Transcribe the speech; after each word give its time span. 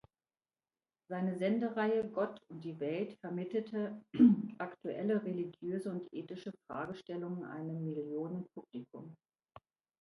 Seine 1.09 1.37
Sendereihe 1.37 2.09
"Gott 2.09 2.41
und 2.49 2.61
die 2.65 2.79
Welt" 2.79 3.13
vermittelte 3.19 4.01
aktuelle 4.57 5.23
religiöse 5.23 5.91
und 5.91 6.11
ethische 6.11 6.51
Fragestellungen 6.65 7.43
einem 7.45 7.83
Millionenpublikum. 7.83 9.15